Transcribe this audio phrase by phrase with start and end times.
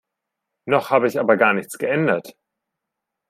[0.65, 2.35] Noch habe ich aber gar nichts geändert.